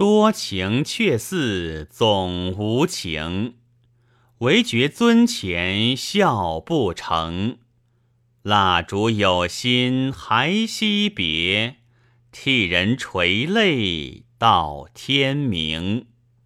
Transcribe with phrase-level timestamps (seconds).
[0.00, 3.56] 多情却似总无情。
[4.38, 7.58] 唯觉樽前笑不成。
[8.40, 11.76] 蜡烛有心还惜别
[12.32, 16.06] 替人垂泪到天明。